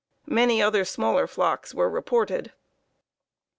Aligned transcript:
Many 0.25 0.63
other 0.63 0.83
smaller 0.83 1.27
flocks 1.27 1.75
were 1.75 1.87
reported." 1.87 2.53